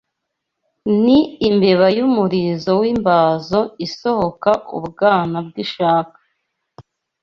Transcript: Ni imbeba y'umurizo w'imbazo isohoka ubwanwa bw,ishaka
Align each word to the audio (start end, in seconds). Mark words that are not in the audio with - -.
Ni 1.03 1.17
imbeba 1.49 1.87
y'umurizo 1.97 2.71
w'imbazo 2.81 3.59
isohoka 3.85 4.51
ubwanwa 4.77 5.39
bw,ishaka 5.47 6.17